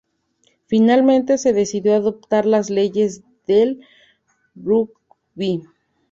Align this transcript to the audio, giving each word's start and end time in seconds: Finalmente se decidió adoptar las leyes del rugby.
Finalmente 0.65 1.37
se 1.37 1.53
decidió 1.53 1.93
adoptar 1.93 2.47
las 2.47 2.71
leyes 2.71 3.21
del 3.45 3.85
rugby. 4.55 5.63